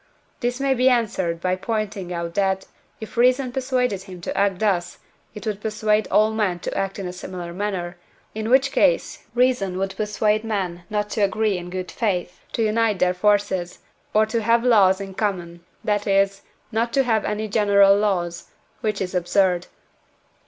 [0.39, 2.65] This may be answered by pointing out that,
[2.99, 4.97] if reason persuaded him to act thus,
[5.35, 7.97] it would persuade all men to act in a similar manner,
[8.33, 12.97] in which case reason would persuade men not to agree in good faith to unite
[12.97, 13.77] their forces,
[14.11, 16.41] or to have laws in common, that is,
[16.71, 18.47] not to have any general laws,
[18.79, 19.67] which is absurd.